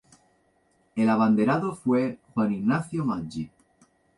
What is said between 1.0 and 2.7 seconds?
abanderado fue Juan